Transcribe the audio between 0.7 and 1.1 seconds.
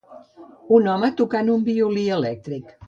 un